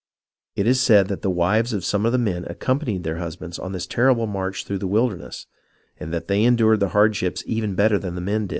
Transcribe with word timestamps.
It 0.55 0.65
is 0.65 0.81
said 0.81 1.09
that 1.09 1.21
the 1.21 1.29
wives 1.29 1.73
of 1.73 1.85
some 1.85 2.07
of 2.07 2.11
the 2.11 2.17
men 2.17 2.43
accompanied 2.49 3.03
their 3.03 3.17
husbands 3.17 3.59
on 3.59 3.71
this 3.71 3.85
terrible 3.85 4.25
march 4.25 4.65
through 4.65 4.79
the 4.79 4.87
wilderness, 4.87 5.45
and 5.99 6.11
that 6.11 6.27
they 6.27 6.43
endured 6.43 6.79
the 6.79 6.89
hardships 6.89 7.43
even 7.45 7.75
better 7.75 7.99
than 7.99 8.13
did 8.15 8.17
the 8.17 8.21
men. 8.25 8.49